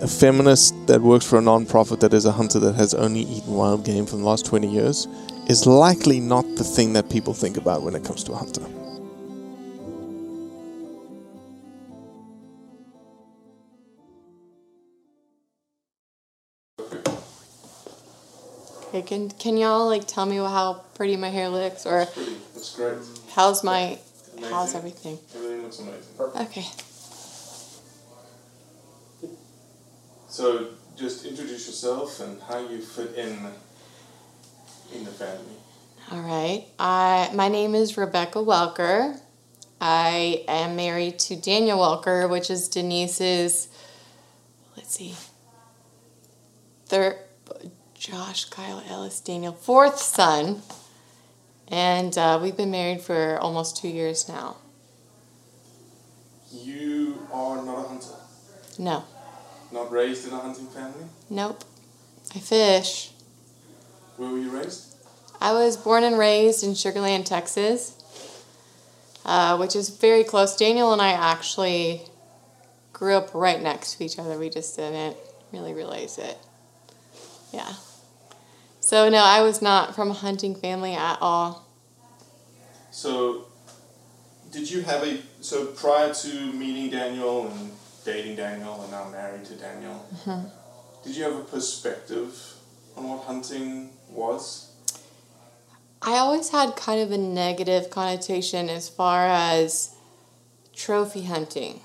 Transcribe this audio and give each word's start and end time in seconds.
a 0.00 0.08
feminist 0.08 0.74
that 0.86 1.00
works 1.00 1.26
for 1.26 1.38
a 1.38 1.42
non-profit 1.42 2.00
that 2.00 2.14
is 2.14 2.24
a 2.24 2.32
hunter 2.32 2.58
that 2.58 2.74
has 2.74 2.94
only 2.94 3.20
eaten 3.20 3.52
wild 3.52 3.84
game 3.84 4.06
for 4.06 4.16
the 4.16 4.24
last 4.24 4.46
20 4.46 4.66
years 4.66 5.06
is 5.48 5.66
likely 5.66 6.20
not 6.20 6.44
the 6.56 6.64
thing 6.64 6.92
that 6.94 7.10
people 7.10 7.34
think 7.34 7.56
about 7.56 7.82
when 7.82 7.94
it 7.94 8.04
comes 8.04 8.24
to 8.24 8.32
a 8.32 8.36
hunter. 8.36 8.64
Okay, 18.88 19.02
can 19.02 19.30
can 19.30 19.56
y'all 19.56 19.86
like 19.86 20.06
tell 20.06 20.26
me 20.26 20.36
how 20.36 20.82
pretty 20.94 21.16
my 21.16 21.28
hair 21.28 21.48
looks, 21.48 21.86
or 21.86 22.06
That's 22.54 22.74
great. 22.74 22.98
how's 23.34 23.62
my 23.62 23.98
how's 24.50 24.74
everything? 24.74 25.16
Everything 25.34 25.62
looks 25.62 25.78
amazing. 25.78 26.02
Okay. 26.18 26.66
So, 30.30 30.68
just 30.96 31.24
introduce 31.26 31.66
yourself 31.66 32.20
and 32.20 32.40
how 32.42 32.60
you 32.60 32.80
fit 32.80 33.16
in 33.16 33.36
in 34.94 35.04
the 35.04 35.10
family. 35.10 35.56
All 36.12 36.20
right. 36.20 36.66
I 36.78 37.30
my 37.34 37.48
name 37.48 37.74
is 37.74 37.96
Rebecca 37.96 38.38
Welker. 38.38 39.20
I 39.80 40.44
am 40.46 40.76
married 40.76 41.18
to 41.20 41.34
Daniel 41.34 41.78
Welker, 41.78 42.30
which 42.30 42.48
is 42.48 42.68
Denise's. 42.68 43.68
Let's 44.76 44.94
see. 44.94 45.16
Third, 46.86 47.16
Josh, 47.94 48.44
Kyle, 48.50 48.84
Ellis, 48.88 49.20
Daniel, 49.20 49.52
fourth 49.52 49.98
son, 49.98 50.62
and 51.66 52.16
uh, 52.16 52.38
we've 52.40 52.56
been 52.56 52.70
married 52.70 53.00
for 53.00 53.36
almost 53.38 53.76
two 53.76 53.88
years 53.88 54.28
now. 54.28 54.58
You 56.52 57.26
are 57.32 57.64
not 57.64 57.78
a 57.78 57.88
hunter. 57.88 58.14
No, 58.78 59.04
Not 59.72 59.90
raised 59.92 60.26
in 60.26 60.34
a 60.34 60.38
hunting 60.38 60.66
family. 60.66 61.06
nope. 61.28 61.64
I 62.34 62.38
fish. 62.38 63.10
Where 64.16 64.30
were 64.30 64.38
you 64.38 64.50
raised? 64.50 64.94
I 65.40 65.52
was 65.52 65.76
born 65.76 66.04
and 66.04 66.18
raised 66.18 66.62
in 66.62 66.74
Sugar 66.74 67.00
Land, 67.00 67.26
Texas, 67.26 67.96
uh, 69.24 69.56
which 69.56 69.74
is 69.74 69.88
very 69.88 70.22
close. 70.22 70.54
Daniel 70.56 70.92
and 70.92 71.00
I 71.00 71.12
actually 71.12 72.02
grew 72.92 73.14
up 73.14 73.34
right 73.34 73.60
next 73.60 73.96
to 73.96 74.04
each 74.04 74.18
other. 74.18 74.38
We 74.38 74.50
just 74.50 74.76
didn't 74.76 75.16
really 75.52 75.72
realize 75.72 76.18
it. 76.18 76.38
Yeah. 77.52 77.72
So, 78.80 79.08
no, 79.08 79.18
I 79.18 79.42
was 79.42 79.62
not 79.62 79.94
from 79.94 80.10
a 80.10 80.14
hunting 80.14 80.54
family 80.54 80.94
at 80.94 81.18
all. 81.20 81.66
So, 82.90 83.46
did 84.52 84.70
you 84.70 84.82
have 84.82 85.02
a 85.04 85.20
so 85.40 85.66
prior 85.66 86.12
to 86.12 86.52
meeting 86.52 86.90
Daniel 86.90 87.46
and 87.46 87.72
dating 88.12 88.36
Daniel 88.36 88.82
and 88.82 88.90
now 88.90 89.08
married 89.08 89.44
to 89.46 89.54
Daniel? 89.54 90.04
Did 91.04 91.16
you 91.16 91.24
have 91.24 91.36
a 91.36 91.44
perspective 91.44 92.54
on 92.96 93.08
what 93.08 93.24
hunting 93.24 93.90
was? 94.10 94.72
I 96.02 96.12
always 96.12 96.50
had 96.50 96.76
kind 96.76 97.00
of 97.00 97.12
a 97.12 97.18
negative 97.18 97.90
connotation 97.90 98.68
as 98.68 98.88
far 98.88 99.26
as 99.26 99.94
trophy 100.74 101.24
hunting, 101.24 101.80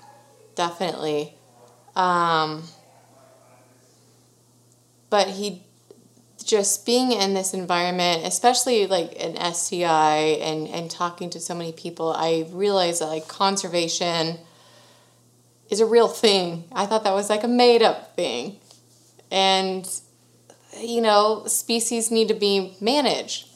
definitely. 0.55 1.35
Um, 1.95 2.63
but 5.09 5.29
he 5.29 5.63
just 6.43 6.85
being 6.85 7.11
in 7.11 7.33
this 7.33 7.53
environment, 7.53 8.25
especially 8.25 8.87
like 8.87 9.15
an 9.21 9.37
SCI 9.37 10.17
and, 10.41 10.67
and 10.67 10.89
talking 10.89 11.29
to 11.31 11.39
so 11.39 11.55
many 11.55 11.71
people, 11.71 12.13
I 12.13 12.45
realized 12.51 13.01
that 13.01 13.07
like 13.07 13.27
conservation 13.27 14.37
is 15.69 15.79
a 15.79 15.85
real 15.85 16.07
thing. 16.07 16.65
I 16.71 16.85
thought 16.85 17.03
that 17.03 17.13
was 17.13 17.29
like 17.29 17.43
a 17.43 17.47
made 17.47 17.81
up 17.81 18.15
thing. 18.15 18.57
And, 19.31 19.89
you 20.79 21.01
know, 21.01 21.43
species 21.47 22.11
need 22.11 22.27
to 22.27 22.33
be 22.33 22.75
managed. 22.79 23.47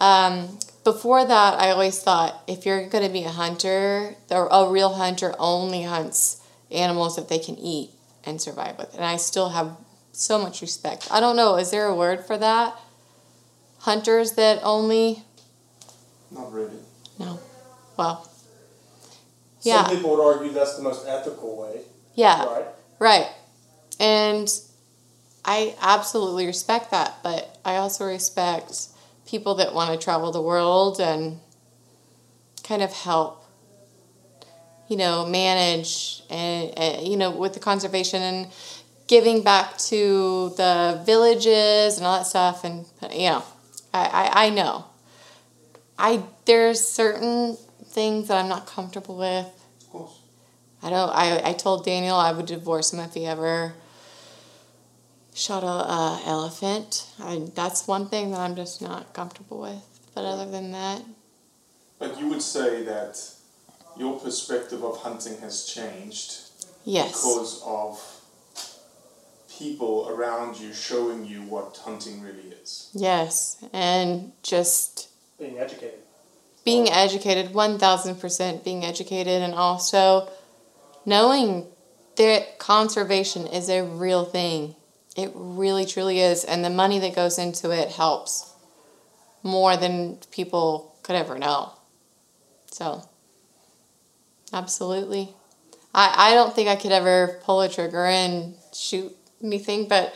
Um, 0.00 0.58
before 0.84 1.24
that, 1.24 1.60
I 1.60 1.70
always 1.70 2.00
thought 2.02 2.42
if 2.46 2.66
you're 2.66 2.88
going 2.88 3.04
to 3.04 3.12
be 3.12 3.24
a 3.24 3.30
hunter, 3.30 4.16
a 4.30 4.70
real 4.70 4.94
hunter 4.94 5.34
only 5.38 5.82
hunts 5.82 6.42
animals 6.70 7.16
that 7.16 7.28
they 7.28 7.38
can 7.38 7.56
eat 7.58 7.90
and 8.24 8.40
survive 8.40 8.78
with. 8.78 8.94
And 8.94 9.04
I 9.04 9.16
still 9.16 9.50
have 9.50 9.76
so 10.12 10.38
much 10.38 10.60
respect. 10.60 11.08
I 11.10 11.20
don't 11.20 11.36
know, 11.36 11.56
is 11.56 11.70
there 11.70 11.86
a 11.86 11.94
word 11.94 12.24
for 12.24 12.38
that? 12.38 12.78
Hunters 13.80 14.32
that 14.32 14.60
only. 14.62 15.24
Not 16.30 16.52
really. 16.52 16.78
No. 17.18 17.40
Well. 17.96 18.30
Yeah. 19.64 19.84
Some 19.84 19.96
people 19.96 20.10
would 20.10 20.22
argue 20.22 20.52
that's 20.52 20.76
the 20.76 20.82
most 20.82 21.06
ethical 21.06 21.60
way. 21.60 21.80
Yeah. 22.14 22.44
Right. 22.44 22.66
Right. 22.98 23.28
And 23.98 24.48
I 25.44 25.74
absolutely 25.80 26.46
respect 26.46 26.90
that, 26.90 27.18
but 27.22 27.58
I 27.64 27.76
also 27.76 28.04
respect 28.06 28.88
people 29.26 29.56
that 29.56 29.74
want 29.74 29.98
to 29.98 30.02
travel 30.02 30.32
the 30.32 30.40
world 30.40 31.00
and 31.00 31.40
kind 32.62 32.82
of 32.82 32.92
help, 32.92 33.44
you 34.88 34.96
know, 34.96 35.26
manage 35.26 36.22
and, 36.30 36.76
and 36.78 37.06
you 37.06 37.16
know 37.16 37.30
with 37.30 37.54
the 37.54 37.60
conservation 37.60 38.22
and 38.22 38.48
giving 39.06 39.42
back 39.42 39.76
to 39.76 40.52
the 40.56 41.02
villages 41.04 41.98
and 41.98 42.06
all 42.06 42.18
that 42.18 42.26
stuff. 42.26 42.64
And 42.64 42.86
you 43.10 43.30
know, 43.30 43.44
I 43.92 44.30
I, 44.32 44.46
I 44.46 44.50
know. 44.50 44.86
I 45.98 46.22
there's 46.46 46.84
certain 46.86 47.56
things 47.94 48.28
that 48.28 48.36
I'm 48.42 48.48
not 48.48 48.66
comfortable 48.66 49.16
with. 49.16 49.46
Of 49.80 49.90
course. 49.90 50.18
I 50.82 50.90
don't. 50.90 51.08
I, 51.10 51.50
I 51.50 51.52
told 51.54 51.84
Daniel 51.86 52.16
I 52.16 52.32
would 52.32 52.46
divorce 52.46 52.92
him 52.92 53.00
if 53.00 53.14
he 53.14 53.24
ever 53.24 53.72
shot 55.32 55.62
a 55.62 55.66
uh, 55.66 56.20
elephant. 56.26 57.06
I, 57.18 57.48
that's 57.54 57.86
one 57.88 58.08
thing 58.08 58.32
that 58.32 58.40
I'm 58.40 58.54
just 58.56 58.82
not 58.82 59.14
comfortable 59.14 59.60
with. 59.62 59.82
But 60.14 60.24
other 60.24 60.50
than 60.50 60.72
that, 60.72 61.02
But 61.98 62.20
you 62.20 62.28
would 62.28 62.42
say 62.42 62.84
that 62.84 63.18
your 63.96 64.18
perspective 64.20 64.84
of 64.84 64.98
hunting 64.98 65.38
has 65.40 65.64
changed 65.64 66.34
yes, 66.84 67.12
because 67.12 67.62
of 67.64 68.20
people 69.58 70.08
around 70.10 70.56
you 70.58 70.72
showing 70.72 71.24
you 71.24 71.42
what 71.42 71.76
hunting 71.84 72.20
really 72.22 72.48
is. 72.62 72.90
yes, 72.94 73.64
and 73.72 74.32
just 74.42 75.08
Being 75.38 75.58
educated. 75.58 76.00
Being 76.64 76.88
educated, 76.90 77.54
one 77.54 77.78
thousand 77.78 78.20
percent 78.20 78.64
being 78.64 78.84
educated, 78.84 79.42
and 79.42 79.54
also 79.54 80.30
knowing 81.04 81.66
that 82.16 82.58
conservation 82.58 83.46
is 83.46 83.68
a 83.68 83.82
real 83.82 84.24
thing. 84.24 84.74
It 85.16 85.30
really, 85.34 85.84
truly 85.84 86.20
is, 86.20 86.44
and 86.44 86.64
the 86.64 86.70
money 86.70 86.98
that 87.00 87.14
goes 87.14 87.38
into 87.38 87.70
it 87.70 87.90
helps 87.90 88.52
more 89.42 89.76
than 89.76 90.18
people 90.32 90.96
could 91.02 91.14
ever 91.14 91.38
know. 91.38 91.72
So, 92.70 93.08
absolutely. 94.52 95.34
I, 95.94 96.32
I 96.32 96.34
don't 96.34 96.54
think 96.54 96.68
I 96.68 96.76
could 96.76 96.90
ever 96.90 97.40
pull 97.44 97.60
a 97.60 97.68
trigger 97.68 98.06
and 98.06 98.56
shoot 98.72 99.14
anything, 99.42 99.86
but 99.86 100.14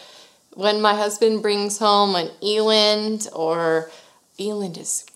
when 0.54 0.80
my 0.80 0.94
husband 0.94 1.42
brings 1.42 1.78
home 1.78 2.16
an 2.16 2.30
eland 2.42 3.28
or 3.32 3.90
eland 4.40 4.76
is, 4.78 5.06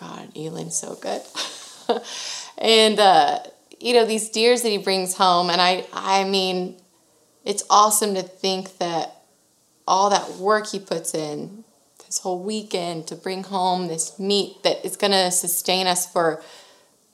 God, 0.00 0.36
Eland's 0.36 0.76
so 0.76 0.94
good. 0.94 1.20
and, 2.58 2.98
uh, 2.98 3.40
you 3.78 3.92
know, 3.94 4.06
these 4.06 4.30
deers 4.30 4.62
that 4.62 4.70
he 4.70 4.78
brings 4.78 5.14
home, 5.14 5.50
and 5.50 5.60
I, 5.60 5.86
I 5.92 6.24
mean, 6.24 6.76
it's 7.44 7.62
awesome 7.68 8.14
to 8.14 8.22
think 8.22 8.78
that 8.78 9.16
all 9.86 10.10
that 10.10 10.36
work 10.36 10.68
he 10.68 10.78
puts 10.78 11.14
in 11.14 11.64
this 12.06 12.18
whole 12.18 12.42
weekend 12.42 13.06
to 13.08 13.14
bring 13.14 13.44
home 13.44 13.88
this 13.88 14.18
meat 14.18 14.62
that 14.62 14.84
is 14.84 14.96
going 14.96 15.12
to 15.12 15.30
sustain 15.30 15.86
us 15.86 16.10
for 16.10 16.42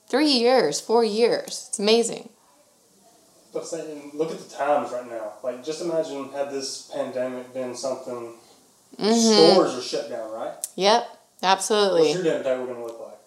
three 0.08 0.30
years, 0.30 0.80
four 0.80 1.04
years. 1.04 1.66
It's 1.68 1.78
amazing. 1.78 2.28
But 3.52 3.72
look 4.12 4.30
at 4.30 4.38
the 4.38 4.54
times 4.54 4.92
right 4.92 5.08
now. 5.08 5.32
Like, 5.42 5.64
just 5.64 5.80
imagine 5.80 6.30
had 6.32 6.50
this 6.50 6.90
pandemic 6.94 7.52
been 7.54 7.74
something. 7.74 8.34
Mhm. 8.98 9.52
Stores 9.52 9.74
are 9.74 9.82
shut 9.82 10.10
down, 10.10 10.30
right? 10.30 10.52
Yep, 10.76 11.15
absolutely. 11.42 12.02
What's 12.02 12.14
your 12.14 12.22
dinner 12.24 12.42
table 12.42 12.64
going 12.66 12.76
to 12.78 12.84
look 12.84 13.00
like? 13.00 13.18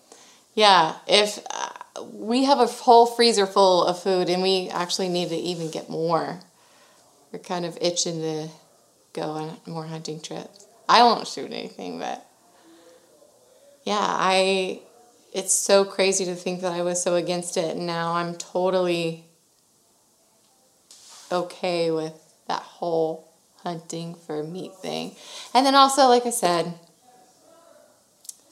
Yeah, 0.55 0.95
if 1.07 1.39
uh, 1.49 2.03
we 2.11 2.43
have 2.45 2.59
a 2.59 2.67
whole 2.67 3.05
freezer 3.05 3.45
full 3.45 3.85
of 3.85 4.01
food 4.01 4.29
and 4.29 4.41
we 4.41 4.69
actually 4.69 5.09
need 5.09 5.29
to 5.29 5.35
even 5.35 5.71
get 5.71 5.89
more, 5.89 6.39
we're 7.31 7.39
kind 7.39 7.65
of 7.65 7.77
itching 7.81 8.19
to 8.21 8.49
go 9.13 9.21
on 9.21 9.57
more 9.65 9.85
hunting 9.85 10.19
trips. 10.19 10.65
I 10.87 11.03
won't 11.03 11.27
shoot 11.27 11.51
anything, 11.51 11.99
but 11.99 12.25
yeah, 13.83 13.99
I. 14.01 14.81
It's 15.31 15.53
so 15.53 15.85
crazy 15.85 16.25
to 16.25 16.33
think 16.33 16.61
that 16.61 16.71
I 16.71 16.81
was 16.81 17.03
so 17.03 17.13
against 17.13 17.55
it, 17.55 17.77
and 17.77 17.85
now 17.85 18.13
I'm 18.13 18.33
totally 18.35 19.25
okay 21.31 21.91
with 21.91 22.13
that 22.47 22.63
whole 22.63 23.31
hunting 23.63 24.15
for 24.15 24.43
meat 24.43 24.73
thing. 24.75 25.15
And 25.53 25.65
then 25.65 25.75
also, 25.75 26.07
like 26.07 26.25
I 26.25 26.31
said, 26.31 26.73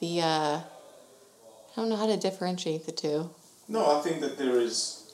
the 0.08 0.22
uh, 0.22 0.60
I 0.60 1.76
don't 1.76 1.90
know 1.90 1.96
how 1.96 2.08
to 2.08 2.18
differentiate 2.18 2.86
the 2.86 2.92
two. 2.92 3.30
No, 3.68 3.98
I 3.98 4.02
think 4.02 4.22
that 4.22 4.38
there 4.38 4.60
is, 4.60 5.12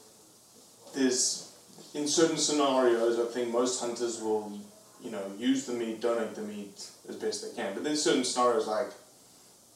there's, 0.96 1.52
in 1.94 2.08
certain 2.08 2.38
scenarios, 2.38 3.20
I 3.20 3.26
think 3.34 3.52
most 3.52 3.82
hunters 3.82 4.22
will, 4.22 4.60
you 5.04 5.12
know, 5.12 5.24
use 5.38 5.66
the 5.66 5.74
meat, 5.74 6.02
donate 6.02 6.36
the 6.36 6.42
meat 6.42 6.88
as 7.10 7.16
best 7.16 7.44
they 7.44 7.62
can. 7.62 7.74
But 7.74 7.84
there's 7.84 8.04
certain 8.04 8.24
scenarios 8.24 8.68
like 8.68 8.92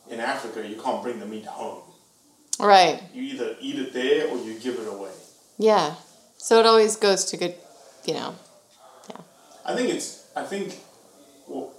in 0.10 0.20
Africa, 0.20 0.68
you 0.68 0.80
can't 0.80 1.02
bring 1.04 1.20
the 1.20 1.26
meat 1.26 1.46
home. 1.46 1.82
Right. 2.60 3.02
You 3.14 3.24
either 3.24 3.56
eat 3.60 3.80
it 3.80 3.94
there 3.94 4.28
or 4.28 4.38
you 4.38 4.60
give 4.60 4.76
it 4.76 4.88
away. 4.88 5.12
Yeah. 5.58 5.96
So 6.38 6.60
it 6.60 6.66
always 6.66 6.96
goes 6.96 7.26
to 7.26 7.38
good, 7.38 7.56
you 8.06 8.14
know. 8.14 8.36
Yeah. 9.10 9.22
I 9.66 9.76
think 9.76 9.90
it's, 9.90 10.28
I 10.36 10.44
think, 10.44 10.80
well, 11.48 11.74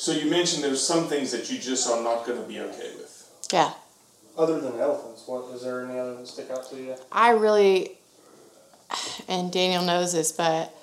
so 0.00 0.12
you 0.12 0.30
mentioned 0.30 0.64
there's 0.64 0.80
some 0.80 1.08
things 1.08 1.30
that 1.30 1.50
you 1.50 1.58
just 1.58 1.86
are 1.86 2.02
not 2.02 2.24
going 2.24 2.40
to 2.40 2.48
be 2.48 2.58
okay 2.58 2.90
with. 2.96 3.30
Yeah. 3.52 3.74
Other 4.34 4.58
than 4.58 4.80
elephants, 4.80 5.24
what 5.26 5.54
is 5.54 5.60
there 5.62 5.84
any 5.84 5.98
other 5.98 6.14
that 6.14 6.26
stick 6.26 6.50
out 6.50 6.70
to 6.70 6.76
you? 6.76 6.94
I 7.12 7.32
really, 7.32 7.98
and 9.28 9.52
Daniel 9.52 9.84
knows 9.84 10.14
this, 10.14 10.32
but 10.32 10.74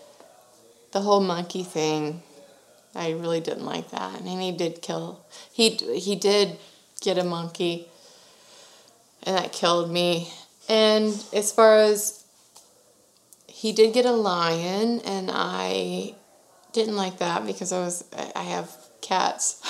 the 0.92 1.02
whole 1.02 1.20
monkey 1.20 1.64
thing, 1.64 2.22
I 2.94 3.10
really 3.10 3.40
didn't 3.40 3.66
like 3.66 3.90
that. 3.90 4.02
I 4.02 4.18
And 4.18 4.40
he 4.40 4.52
did 4.52 4.84
kill, 4.84 5.26
he 5.52 5.70
he 5.72 6.16
did 6.16 6.58
get 7.02 7.18
a 7.18 7.24
monkey, 7.24 7.88
and 9.24 9.36
that 9.36 9.52
killed 9.52 9.90
me. 9.90 10.32
And 10.70 11.08
as 11.34 11.52
far 11.52 11.78
as 11.78 12.24
he 13.48 13.72
did 13.72 13.96
get 13.96 14.06
a 14.06 14.12
lion, 14.12 15.02
and 15.02 15.32
I 15.34 16.14
didn't 16.72 16.98
like 16.98 17.18
that 17.18 17.48
because 17.48 17.72
I 17.74 17.80
was 17.80 18.04
I- 18.16 18.32
I 18.36 18.44
have 18.44 18.87
cats. 19.02 19.62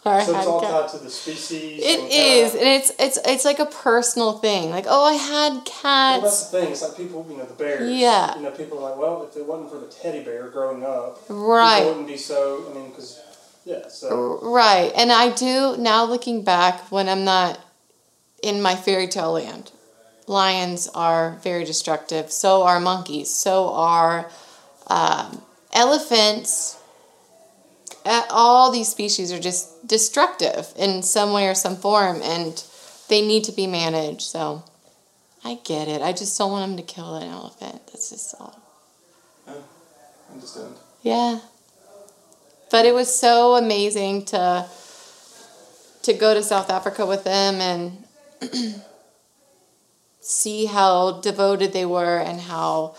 or 0.04 0.20
so 0.22 0.36
it's 0.36 0.46
all 0.46 0.60
cats. 0.60 0.92
tied 0.92 0.98
to 0.98 1.04
the 1.04 1.10
species. 1.10 1.82
It 1.84 2.12
is, 2.12 2.54
and 2.54 2.64
it's 2.64 2.92
it's 2.98 3.18
it's 3.26 3.44
like 3.44 3.58
a 3.58 3.66
personal 3.66 4.38
thing. 4.38 4.70
Like, 4.70 4.86
oh, 4.88 5.04
I 5.04 5.14
had 5.14 5.52
Well, 5.54 5.62
cats. 5.62 6.22
that's 6.22 6.50
the 6.50 6.60
thing. 6.60 6.70
It's 6.72 6.82
like 6.82 6.96
people, 6.96 7.26
you 7.30 7.36
know, 7.36 7.44
the 7.44 7.54
bears. 7.54 7.90
Yeah. 7.90 8.36
You 8.36 8.42
know, 8.42 8.50
people 8.50 8.78
are 8.78 8.90
like, 8.90 8.98
well, 8.98 9.28
if 9.30 9.36
it 9.36 9.46
wasn't 9.46 9.70
for 9.70 9.78
the 9.78 9.86
teddy 9.86 10.22
bear 10.22 10.48
growing 10.48 10.84
up, 10.84 11.20
Right. 11.28 11.84
wouldn't 11.84 12.06
be 12.06 12.16
so. 12.16 12.66
I 12.70 12.74
mean, 12.74 12.88
because 12.90 13.20
yeah, 13.64 13.88
so 13.88 14.38
Right, 14.42 14.92
and 14.96 15.12
I 15.12 15.30
do 15.34 15.76
now 15.76 16.04
looking 16.04 16.42
back 16.42 16.90
when 16.90 17.08
I'm 17.08 17.24
not 17.24 17.60
in 18.42 18.62
my 18.62 18.74
fairy 18.76 19.08
tale 19.08 19.32
land. 19.32 19.72
Lions 20.26 20.88
are 20.94 21.38
very 21.42 21.64
destructive. 21.64 22.30
So 22.30 22.62
are 22.62 22.80
monkeys. 22.80 23.34
So 23.34 23.68
are 23.72 24.30
um, 24.86 25.42
elephants. 25.72 26.77
Uh, 28.08 28.22
All 28.30 28.70
these 28.70 28.88
species 28.88 29.30
are 29.30 29.38
just 29.38 29.86
destructive 29.86 30.72
in 30.76 31.02
some 31.02 31.32
way 31.32 31.46
or 31.46 31.54
some 31.54 31.76
form, 31.76 32.22
and 32.22 32.64
they 33.08 33.20
need 33.20 33.44
to 33.44 33.52
be 33.52 33.66
managed. 33.66 34.22
So 34.22 34.64
I 35.44 35.58
get 35.62 35.88
it. 35.88 36.00
I 36.00 36.12
just 36.12 36.36
don't 36.38 36.50
want 36.50 36.70
them 36.70 36.76
to 36.78 36.94
kill 36.94 37.16
an 37.16 37.28
elephant. 37.28 37.86
That's 37.88 38.08
just 38.08 38.34
all. 38.40 38.58
I 39.46 39.52
understand? 40.32 40.74
Yeah. 41.02 41.40
But 42.70 42.86
it 42.86 42.94
was 42.94 43.14
so 43.14 43.56
amazing 43.56 44.24
to 44.26 44.66
to 46.02 46.12
go 46.14 46.32
to 46.32 46.42
South 46.42 46.70
Africa 46.70 47.04
with 47.04 47.24
them 47.24 47.60
and 47.60 48.04
see 50.20 50.64
how 50.64 51.20
devoted 51.20 51.74
they 51.74 51.84
were 51.84 52.18
and 52.18 52.40
how 52.40 52.96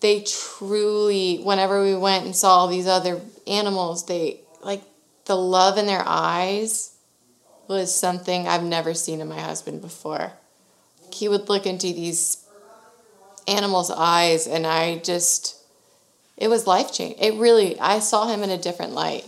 they 0.00 0.22
truly 0.22 1.38
whenever 1.42 1.82
we 1.82 1.94
went 1.94 2.24
and 2.24 2.34
saw 2.34 2.56
all 2.56 2.68
these 2.68 2.86
other 2.86 3.20
animals 3.46 4.06
they 4.06 4.40
like 4.62 4.82
the 5.26 5.36
love 5.36 5.78
in 5.78 5.86
their 5.86 6.02
eyes 6.04 6.96
was 7.68 7.94
something 7.94 8.48
I've 8.48 8.64
never 8.64 8.94
seen 8.94 9.20
in 9.20 9.28
my 9.28 9.38
husband 9.38 9.80
before. 9.80 10.32
He 11.12 11.28
would 11.28 11.48
look 11.48 11.66
into 11.66 11.86
these 11.86 12.44
animals' 13.46 13.92
eyes 13.92 14.48
and 14.48 14.66
I 14.66 14.98
just 14.98 15.60
it 16.36 16.48
was 16.48 16.66
life 16.66 16.92
changing. 16.92 17.18
It 17.18 17.38
really, 17.38 17.78
I 17.78 17.98
saw 17.98 18.26
him 18.26 18.42
in 18.42 18.50
a 18.50 18.58
different 18.58 18.92
light 18.92 19.26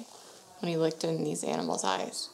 when 0.61 0.71
he 0.71 0.79
looked 0.79 1.05
in 1.05 1.23
these 1.23 1.45
animals' 1.45 1.85
eyes. 1.85 2.31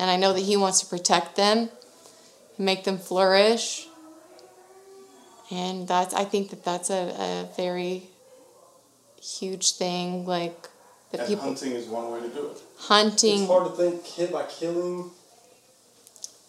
And 0.00 0.10
I 0.10 0.16
know 0.16 0.32
that 0.32 0.40
he 0.40 0.56
wants 0.56 0.80
to 0.80 0.86
protect 0.86 1.36
them, 1.36 1.68
make 2.58 2.84
them 2.84 2.98
flourish. 2.98 3.86
And 5.50 5.86
that's, 5.86 6.14
I 6.14 6.24
think 6.24 6.50
that 6.50 6.64
that's 6.64 6.90
a, 6.90 7.14
a 7.18 7.48
very 7.56 8.04
huge 9.22 9.72
thing, 9.72 10.26
like 10.26 10.68
that 11.12 11.20
And 11.20 11.28
people 11.28 11.44
hunting 11.44 11.72
is 11.72 11.86
one 11.86 12.10
way 12.12 12.20
to 12.20 12.28
do 12.28 12.46
it. 12.48 12.62
hunting. 12.78 13.40
it's 13.42 13.48
hard 13.50 13.70
to 13.70 13.76
think 13.76 14.04
kid 14.04 14.32
by 14.32 14.44
killing, 14.44 15.10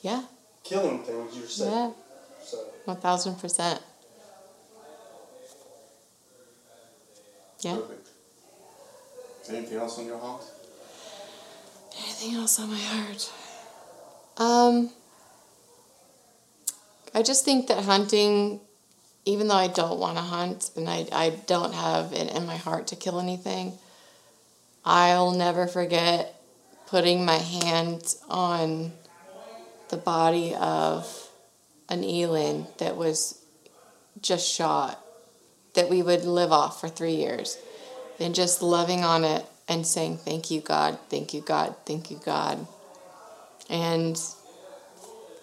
Yeah, 0.02 0.24
killing 0.64 1.04
things. 1.04 1.36
You're 1.38 1.48
saying. 1.48 1.72
yeah, 1.72 1.92
So 2.44 2.58
one 2.86 2.98
thousand 2.98 3.36
percent. 3.36 3.82
Yeah. 7.60 7.76
Perfect. 7.78 8.08
Anything 9.50 9.78
else 9.78 10.00
on 10.00 10.06
your 10.06 10.20
heart? 10.20 10.42
Anything 11.98 12.36
else 12.36 12.60
on 12.60 12.70
my 12.70 12.78
heart? 12.78 13.32
Um, 14.38 14.90
I 17.14 17.22
just 17.24 17.46
think 17.46 17.68
that 17.68 17.84
hunting, 17.86 18.60
even 19.26 19.48
though 19.48 19.56
I 19.56 19.68
don't 19.68 20.00
want 20.00 20.18
to 20.18 20.24
hunt 20.24 20.70
and 20.76 20.88
I, 20.88 21.08
I 21.12 21.32
don't 21.48 21.74
have 21.74 22.14
it 22.14 22.32
in 22.36 22.46
my 22.46 22.58
heart 22.58 22.88
to 22.88 22.96
kill 22.96 23.20
anything, 23.20 23.74
I'll 24.84 25.32
never 25.32 25.66
forget 25.66 26.40
putting 26.88 27.26
my 27.26 27.38
hand 27.38 28.16
on 28.30 28.94
the 29.90 29.98
body 29.98 30.54
of 30.56 31.30
an 31.90 32.04
eland 32.04 32.68
that 32.78 32.96
was 32.96 33.42
just 34.22 34.48
shot, 34.48 35.04
that 35.74 35.90
we 35.90 36.02
would 36.02 36.24
live 36.24 36.52
off 36.52 36.80
for 36.80 36.88
three 36.88 37.16
years, 37.16 37.58
and 38.20 38.34
just 38.36 38.62
loving 38.62 39.04
on 39.04 39.24
it 39.24 39.46
and 39.68 39.86
saying, 39.86 40.18
Thank 40.18 40.52
you, 40.52 40.62
God, 40.62 41.00
thank 41.10 41.34
you, 41.34 41.42
God, 41.42 41.76
thank 41.86 42.12
you, 42.12 42.20
God. 42.24 42.66
And 43.70 44.20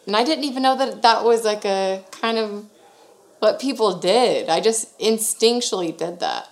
and 0.07 0.17
I 0.17 0.25
didn't 0.25 0.45
even 0.45 0.63
know 0.63 0.77
that 0.77 1.03
that 1.03 1.25
was 1.25 1.45
like 1.45 1.65
a 1.65 2.05
kind 2.11 2.39
of 2.39 2.65
what 3.43 3.59
people 3.59 3.99
did. 3.99 4.49
I 4.49 4.61
just 4.61 4.97
instinctually 5.01 5.97
did 5.97 6.21
that. 6.21 6.49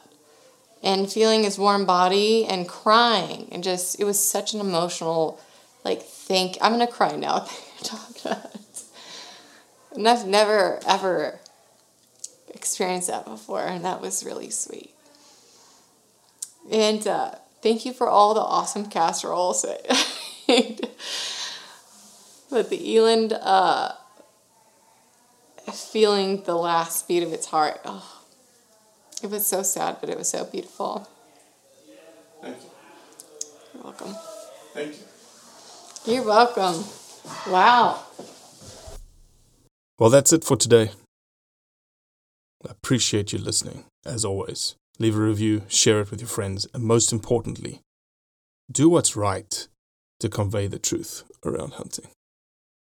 And 0.83 1.09
feeling 1.11 1.45
his 1.45 1.57
warm 1.57 1.87
body 1.87 2.45
and 2.47 2.67
crying 2.67 3.49
and 3.53 3.63
just 3.63 4.01
it 4.01 4.05
was 4.05 4.19
such 4.19 4.55
an 4.55 4.61
emotional 4.61 5.41
like 5.85 6.03
think 6.03 6.59
I'm 6.61 6.73
gonna 6.73 6.89
cry 6.89 7.15
now. 7.15 7.47
And 9.93 10.09
I've 10.09 10.25
never 10.25 10.79
ever 10.87 11.41
experienced 12.55 13.09
that 13.09 13.25
before 13.25 13.67
and 13.67 13.85
that 13.85 14.01
was 14.01 14.25
really 14.25 14.51
sweet. 14.51 14.95
And 16.71 17.07
uh, 17.07 17.35
thank 17.61 17.85
you 17.85 17.93
for 17.93 18.09
all 18.09 18.33
the 18.33 18.41
awesome 18.41 18.87
casseroles. 18.87 19.67
but 22.51 22.71
the 22.71 22.97
eland 22.97 23.33
uh, 23.33 23.93
feeling 25.75 26.43
the 26.45 26.55
last 26.57 27.07
beat 27.09 27.23
of 27.23 27.33
its 27.33 27.47
heart 27.47 27.81
oh, 27.85 28.23
it 29.23 29.31
was 29.31 29.47
so 29.47 29.63
sad 29.63 29.97
but 30.01 30.09
it 30.11 30.17
was 30.19 30.29
so 30.29 30.45
beautiful 30.45 31.09
Thank 32.43 32.57
you. 32.63 32.71
you're 33.75 33.83
welcome 33.85 34.15
Thank 34.75 34.97
you. 36.07 36.13
you're 36.15 36.25
welcome 36.25 36.85
wow 37.49 38.01
Well, 39.99 40.09
that's 40.11 40.33
it 40.33 40.45
for 40.45 40.57
today. 40.57 40.93
I 42.67 42.71
appreciate 42.71 43.33
you 43.35 43.39
listening, 43.39 43.85
as 44.07 44.25
always. 44.25 44.75
Leave 44.99 45.15
a 45.15 45.21
review, 45.21 45.63
share 45.69 46.01
it 46.01 46.11
with 46.11 46.21
your 46.23 46.29
friends, 46.29 46.67
and 46.73 46.83
most 46.85 47.13
importantly, 47.13 47.81
do 48.73 48.89
what's 48.89 49.15
right 49.15 49.69
to 50.21 50.29
convey 50.31 50.67
the 50.69 50.79
truth 50.79 51.25
around 51.45 51.75
hunting. 51.75 52.09